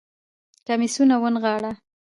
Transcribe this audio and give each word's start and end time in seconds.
کميسونه 0.67 1.15
ونغاړه 1.23 1.71